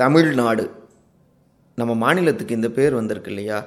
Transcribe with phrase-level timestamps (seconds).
[0.00, 0.64] தமிழ்நாடு.
[1.78, 3.58] நம்ம மாநிலத்துக்கு இந்த பேர் வந்திருக்கு இல்லையா?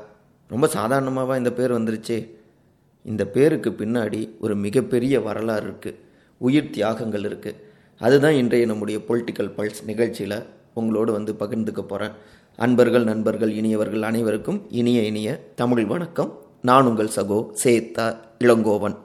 [0.48, 2.17] ரொம்ப சாதாரணமாகவா இந்த பேர் வந்துருச்சு?
[3.06, 5.99] இந்த பேருக்கு பின்னாடி ஒரு மிகப்பெரிய வரலாறு இருக்குது
[6.38, 7.60] உயிர் தியாகங்கள் இருக்குது
[7.99, 10.38] அதுதான் இன்றைய நம்முடைய பொலிட்டிக்கல் பல்ஸ் நிகழ்ச்சியில்
[10.74, 12.17] உங்களோடு வந்து பகிர்ந்துக்க போகிறேன்
[12.56, 16.31] அன்பர்கள் நண்பர்கள் இனியவர்கள் அனைவருக்கும் இனிய இனிய தமிழ் வணக்கம்.
[16.62, 18.98] நான் உங்கள் சகோ சேத்தா இளங்கோவன்.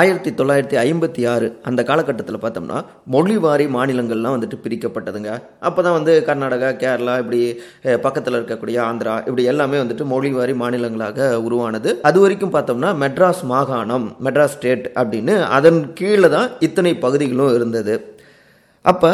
[0.00, 2.78] ஆயிரத்தி தொள்ளாயிரத்தி ஐம்பத்தி ஆறு அந்த காலகட்டத்தில் பார்த்தோம்னா
[3.14, 5.30] மொழிவாரி மாநிலங்கள்லாம் வந்துட்டு பிரிக்கப்பட்டதுங்க.
[5.68, 7.40] அப்போ தான் வந்து கர்நாடகா கேரளா இப்படி
[8.06, 11.92] பக்கத்தில் இருக்கக்கூடிய ஆந்திரா இப்படி எல்லாமே வந்துட்டு மொழிவாரி மாநிலங்களாக உருவானது.
[12.10, 17.96] அது வரைக்கும் பார்த்தோம்னா மெட்ராஸ் மாகாணம் மெட்ராஸ் ஸ்டேட் அப்படின்னு அதன் கீழே தான் இத்தனை பகுதிகளும் இருந்தது.
[18.84, 19.12] அப்போ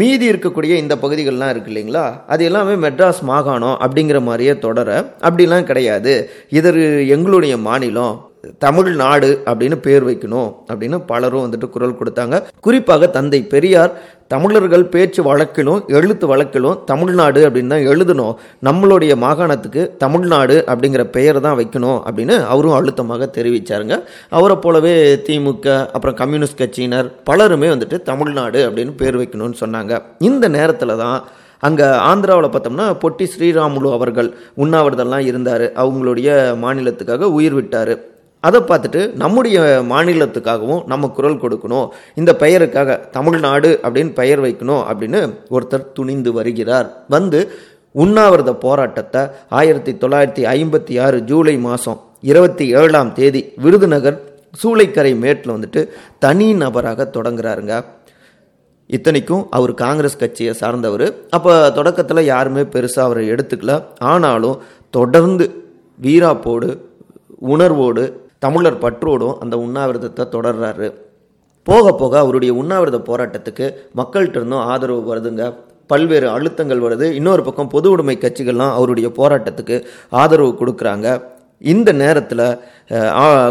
[0.00, 2.04] மீதி இருக்கக்கூடிய இந்த பகுதிகள்லாம் இருக்கு இல்லைங்களா?
[2.26, 4.88] அது எல்லாமே மெட்ராஸ் மாகாணம் அப்படிங்கிற மாதிரியே தொடர
[5.28, 6.14] அப்படிலாம் கிடையாது.
[6.58, 6.70] இது
[7.16, 8.30] எங்களுடைய மாநிலம்
[8.64, 12.36] தமிழ்நாடு அப்படின்னு பேர் வைக்கணும் அப்படின்னு பலரும் வந்துட்டு குரல் கொடுத்தாங்க.
[12.60, 13.92] குறிப்பாக தந்தை பெரியார்
[14.32, 18.34] தமிழர்கள் பேச்சு வழக்கிலும் எழுத்து வழக்கிலும் தமிழ்நாடு அப்படின்னு தான் எழுதணும்.
[18.68, 23.96] நம்மளுடைய மாகாணத்துக்கு தமிழ்நாடு அப்படிங்கிற பெயர் தான் வைக்கணும் அப்படின்னு அவரும் அழுத்தமாக தெரிவித்தாருங்க
[24.38, 24.94] அவரை போலவே
[25.28, 29.92] திமுக அப்புறம் கம்யூனிஸ்ட் கட்சியினர் பலருமே வந்துட்டு தமிழ்நாடு அப்படின்னு பேர் வைக்கணும்னு சொன்னாங்க.
[30.30, 31.18] இந்த நேரத்தில் தான்
[31.66, 34.28] அங்கே ஆந்திராவில் பார்த்தோம்னா பொட்டி ஸ்ரீராமுலு அவர்கள்
[34.62, 35.66] உண்ணாவிரதெல்லாம் இருந்தார்.
[35.82, 36.30] அவங்களுடைய
[36.64, 37.94] மாநிலத்துக்காக உயிர் விட்டார்.
[38.46, 39.58] அதை பார்த்துட்டு நம்முடைய
[39.90, 41.88] மாநிலத்துக்காகவும் நம்ம குரல் கொடுக்கணும்.
[42.20, 46.88] இந்த பெயருக்காக தமிழ்நாடு அப்படின்னு பெயர் வைக்கணும் அப்படின்னு ஒருத்தர் துணிந்து வருகிறார்.
[47.08, 47.40] வந்து
[48.02, 54.18] உண்ணாவிரத போராட்டத்தை ஆயிரத்தி தொள்ளாயிரத்தி ஐம்பத்தி ஆறு ஜூலை மாதம் இருபத்தி ஏழாம் தேதி விருதுநகர்
[54.62, 57.84] சூளைக்கரை மேட்டில் வந்துட்டு தனி நபராக தொடங்குறாருங்க.
[58.86, 61.06] இத்தனைக்கும் அவர் காங்கிரஸ் கட்சியை சார்ந்தவர்.
[61.30, 63.82] அப்போ தொடக்கத்தில் யாருமே பெருசாக அவரை எடுத்துக்கல.
[63.98, 64.58] ஆனாலும்
[64.90, 65.46] தொடர்ந்து
[66.02, 66.68] வீராப்போடு
[67.38, 68.04] உணர்வோடு
[68.44, 70.88] தமிழர் பற்றோடும் அந்த உண்ணாவிரதத்தை தொடர்றாரு.
[71.62, 73.66] போக போக அவருடைய உண்ணாவிரத போராட்டத்துக்கு
[73.96, 75.54] மக்கள்கிட்ட இருந்தும் ஆதரவு வருதுங்க.
[75.86, 77.06] பல்வேறு அழுத்தங்கள் வருது.
[77.12, 79.76] இன்னொரு பக்கம் பொது உடைமை கட்சிகள்லாம் அவருடைய போராட்டத்துக்கு
[80.08, 81.06] ஆதரவு கொடுக்குறாங்க.
[81.72, 82.46] இந்த நேரத்தில்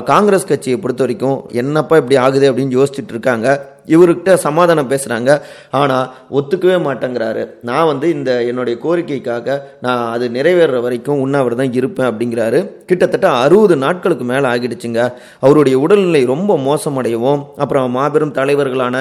[0.10, 3.48] காங்கிரஸ் கட்சியை பொறுத்த வரைக்கும் என்னப்பா இப்படி ஆகுது அப்படின்னு யோசிச்சுட்டு இருக்காங்க.
[3.94, 5.32] இவர்கிட்ட சமாதானம் பேசுகிறாங்க
[5.80, 7.44] ஆனால் ஒத்துக்கவே மாட்டேங்கிறாரு.
[7.70, 9.56] நான் வந்து இந்த என்னுடைய கோரிக்கைக்காக
[9.86, 12.60] நான் அது நிறைவேற வரைக்கும் உண்ணாவிரதம் இருப்பேன் அப்படிங்கிறாரு.
[12.90, 15.02] கிட்டத்தட்ட அறுபது நாட்களுக்கு மேலே ஆகிடுச்சுங்க.
[15.46, 18.96] அவருடைய உடல்நிலை ரொம்ப மோசமடையவும் அப்புறம் மாபெரும் தலைவர்களான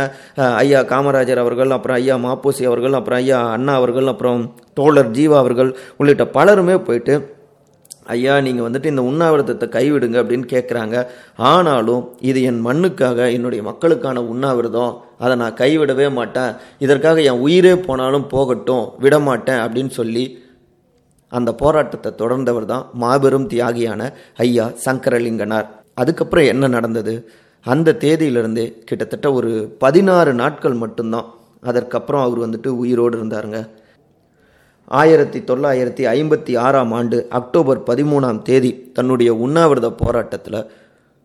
[0.62, 4.40] ஐயா காமராஜர் அவர்கள் அப்புறம் ஐயா மாப்போசி அவர்கள் அப்புறம் ஐயா அண்ணா அவர்கள் அப்புறம்
[4.80, 7.16] தோழர் ஜீவா அவர்கள் உள்ளிட்ட பலருமே போயிட்டு
[8.14, 10.96] ஐயா நீங்கள் வந்துட்டு இந்த உண்ணாவிரதத்தை கைவிடுங்க அப்படின்னு கேட்குறாங்க
[11.52, 14.92] ஆனாலும் இது என் மண்ணுக்காக என்னுடைய மக்களுக்கான உண்ணாவிரதம்.
[15.24, 16.52] அதை நான் கைவிடவே மாட்டேன்.
[16.86, 20.24] இதற்காக என் உயிரே போனாலும் போகட்டும் விட மாட்டேன் அப்படின்னு சொல்லி
[21.32, 24.02] அந்த போராட்டத்தை தொடர்ந்தவர் தான் மாபெரும் தியாகியான
[24.44, 25.68] ஐயா சங்கரலிங்கனார்.
[25.94, 27.14] அதுக்கப்புறம் என்ன நடந்தது?
[27.66, 31.28] அந்த தேதியிலிருந்தே கிட்டத்தட்ட ஒரு பதினாறு நாட்கள் மட்டும்தான்.
[31.70, 33.58] அதற்கப்புறம் அவர் வந்துட்டு உயிரோடு இருந்தாருங்க.
[34.98, 40.66] ஆயிரத்தி தொள்ளாயிரத்தி ஐம்பத்தி ஆறாம் ஆண்டு அக்டோபர் பதிமூணாம் தேதி தன்னுடைய உண்ணாவிரத போராட்டத்தில்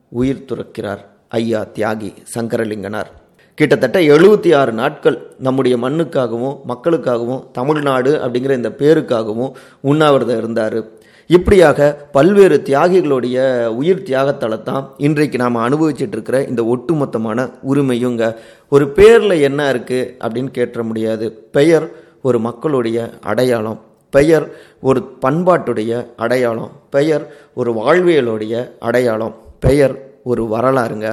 [0.09, 3.09] உயிர் துறக்கிறார் ஐயா தியாகி சங்கரலிங்கனார்.
[3.55, 9.51] கிட்டத்தட்ட எழுபத்தி ஆறு நாட்கள் நம்முடைய மண்ணுக்காகவும் மக்களுக்காகவும் தமிழ்நாடு அப்படிங்கிற இந்த பேருக்காகவும்
[9.81, 10.79] உண்ணாவிரதம் இருந்தார்.
[11.27, 18.35] இப்படியாக பல்வேறு தியாகிகளுடைய உயிர் தியாகத்தால் தான் இன்றைக்கு நாம் அனுபவிச்சுட்டு இருக்கிற இந்த ஒட்டுமொத்தமான உரிமையுங்க.
[18.69, 21.27] ஒரு பேரில் என்ன இருக்குது அப்படின்னு கேட்ட முடியாது.
[21.51, 22.97] பெயர் ஒரு மக்களுடைய
[23.31, 23.79] அடையாளம்
[24.15, 24.45] பெயர்
[24.89, 25.93] ஒரு பண்பாட்டுடைய
[26.23, 27.23] அடையாளம் பெயர்
[27.59, 28.53] ஒரு வாழ்வியலுடைய
[28.87, 29.95] அடையாளம் பெயர்
[30.31, 31.07] ஒரு வரலாறுங்க.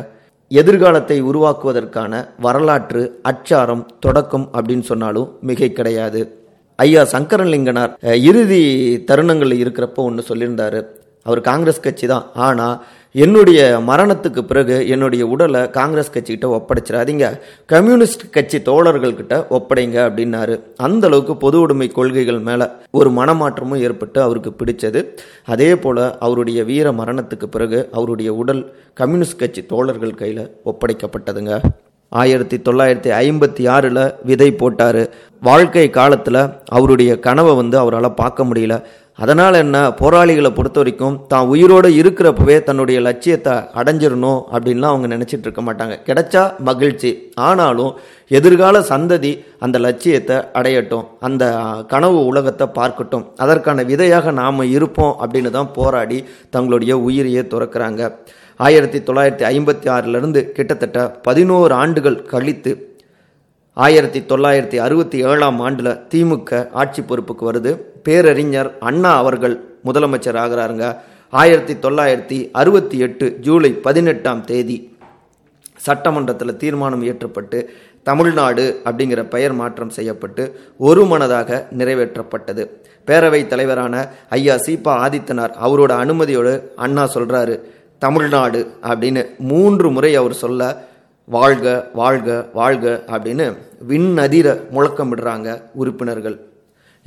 [0.50, 2.12] எதிர்காலத்தை உருவாக்குவதற்கான
[2.46, 6.22] வரலாற்று அச்சாரம் தொடக்கம் அப்படின்னு சொன்னாலும் மிகை கிடையாது.
[6.78, 7.92] ஐயா சங்கரலிங்கனார்
[8.30, 8.62] இறுதி
[9.08, 10.80] தருணங்களில் இருக்கிறப்போ ஒன்று சொல்லியிருந்தாரு.
[11.26, 12.26] அவர் காங்கிரஸ் கட்சி தான்.
[12.46, 12.76] ஆனால்
[13.14, 20.54] என்னுடைய மரணத்துக்கு பிறகு என்னுடைய உடலை காங்கிரஸ் கட்சிக்கிட்ட ஒப்படைச்சிடாதீங்க கம்யூனிஸ்ட் கட்சி தோழர்கள்கிட்ட ஒப்படைங்க அப்படின்னாரு.
[20.76, 25.04] அந்த அளவுக்கு பொது உடைமை கொள்கைகள் மேலே ஒரு மனமாற்றமும் ஏற்பட்டு அவருக்கு பிடிச்சது.
[25.44, 31.60] அதே போல் அவருடைய வீர மரணத்துக்கு பிறகு அவருடைய உடல் கம்யூனிஸ்ட் கட்சி தோழர்கள் கையில் ஒப்படைக்கப்பட்டதுங்க.
[32.20, 35.03] ஆயிரத்தி தொள்ளாயிரத்தி ஐம்பத்தி ஆறில் விதை போட்டார்.
[35.43, 38.76] வாழ்க்கை காலத்தில் அவருடைய கனவை வந்து அவரால் பார்க்க முடியல.
[39.23, 45.62] அதனால் என்ன போராளிகளை பொறுத்த வரைக்கும் தான் உயிரோடு இருக்கிறப்பவே தன்னுடைய லட்சியத்தை அடைஞ்சிடணும் அப்படின்லாம் அவங்க நினச்சிட்டு இருக்க
[45.62, 45.97] மாட்டாங்க.
[46.09, 47.11] கிடைச்சா மகிழ்ச்சி.
[47.49, 47.93] ஆனாலும்
[48.38, 51.06] எதிர்கால சந்ததி அந்த லட்சியத்தை அடையட்டும்.
[51.20, 51.44] அந்த
[51.93, 53.26] கனவு உலகத்தை பார்க்கட்டும்.
[53.37, 56.20] அதற்கான விதையாக நாம் இருப்போம் அப்படின்னு தான் போராடி
[56.50, 58.11] தங்களுடைய உயிரையே துறக்கிறாங்க.
[58.56, 62.96] ஆயிரத்தி தொள்ளாயிரத்தி ஐம்பத்தி ஆறிலிருந்து கிட்டத்தட்ட பதினோரு ஆண்டுகள் கழித்து
[63.72, 67.78] ஆயிரத்தி தொள்ளாயிரத்தி அறுபத்தி ஏழாம் ஆண்டில் திமுக ஆட்சி பொறுப்புக்கு வருது.
[68.02, 70.96] பேரறிஞர் அண்ணா அவர்கள் முதலமைச்சர் ஆகிறாருங்க.
[71.31, 74.96] ஆயிரத்தி தொள்ளாயிரத்தி அறுபத்தி எட்டு ஜூலை பதினெட்டாம் தேதி
[75.76, 77.64] சட்டமன்றத்தில் தீர்மானம் இயற்றப்பட்டு
[78.02, 82.69] தமிழ்நாடு அப்படிங்கிற பெயர் மாற்றம் செய்யப்பட்டு ஒரு மனதாக நிறைவேற்றப்பட்டது.
[83.06, 87.60] பேரவைத் தலைவரான ஐயா சீபா ஆதித்தனார் அவரோட அனுமதியோடு அண்ணா சொல்கிறாரு
[88.04, 88.60] தமிழ்நாடு
[88.90, 90.60] அப்படின்னு மூன்று முறை அவர் சொல்ல
[91.34, 91.66] வாழ்க
[92.00, 92.28] வாழ்க
[92.58, 93.46] வாழ்க அப்படின்னு
[93.90, 95.49] விண்ணதிர முழக்கமிடுறாங்க
[95.81, 96.37] உறுப்பினர்கள்.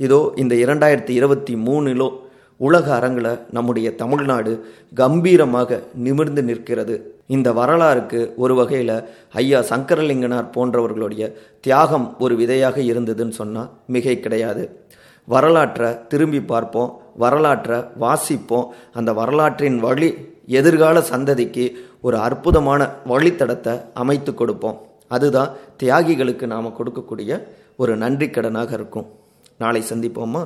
[0.04, 2.08] இதோ இந்த இரண்டாயிரத்தி இருபத்தி மூணிலோ
[2.66, 4.52] உலக அரங்கில் நம்முடைய தமிழ்நாடு
[5.00, 6.96] கம்பீரமாக நிமிர்ந்து நிற்கிறது.
[7.36, 8.96] இந்த வரலாறுக்கு ஒரு வகையில்
[9.42, 11.24] ஐயா சங்கரலிங்கனார் போன்றவர்களுடைய
[11.64, 14.64] தியாகம் ஒரு விதையாக இருந்ததுன்னு சொன்னால் மிகை கிடையாது.
[15.26, 18.66] வரலாற்றை திரும்பி பார்ப்போம் வரலாற்றை வாசிப்போம்.
[18.92, 20.08] அந்த வரலாற்றின் வழி
[20.46, 21.64] எதிர்கால சந்ததிக்கு
[22.00, 24.80] ஒரு அற்புதமான வழித்தடத்தை அமைத்து கொடுப்போம்.
[25.08, 25.50] அதுதான்
[25.82, 27.42] தியாகிகளுக்கு நாம் கொடுக்கக்கூடிய
[27.76, 29.08] ஒரு நன்றி கடனாக இருக்கும்.
[29.58, 30.42] நாளை சந்திப்போமா?